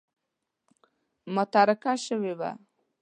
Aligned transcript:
متارکه 1.33 1.93
شوې 2.05 2.31
وه. 2.39 2.51